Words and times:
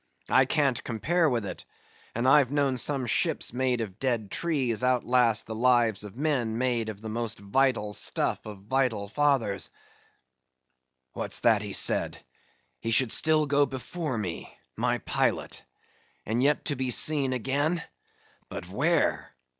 I 0.31 0.45
can't 0.45 0.83
compare 0.83 1.29
with 1.29 1.45
it; 1.45 1.63
and 2.15 2.27
I've 2.27 2.51
known 2.51 2.75
some 2.77 3.05
ships 3.05 3.53
made 3.53 3.81
of 3.81 3.99
dead 3.99 4.31
trees 4.31 4.83
outlast 4.83 5.45
the 5.45 5.53
lives 5.53 6.03
of 6.03 6.15
men 6.17 6.57
made 6.57 6.89
of 6.89 7.01
the 7.01 7.07
most 7.09 7.37
vital 7.37 7.93
stuff 7.93 8.43
of 8.47 8.63
vital 8.63 9.09
fathers. 9.09 9.69
What's 11.13 11.41
that 11.41 11.61
he 11.61 11.73
said? 11.73 12.17
he 12.79 12.89
should 12.89 13.11
still 13.11 13.45
go 13.45 13.67
before 13.67 14.17
me, 14.17 14.51
my 14.75 14.97
pilot; 14.97 15.63
and 16.25 16.41
yet 16.41 16.65
to 16.65 16.75
be 16.75 16.89
seen 16.89 17.31
again? 17.31 17.83
But 18.49 18.67
where? 18.69 19.35